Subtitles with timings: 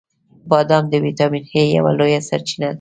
[0.49, 2.69] •بادام د ویټامین ای یوه لویه سرچینه ده.